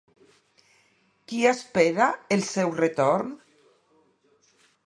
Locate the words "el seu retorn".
2.37-3.33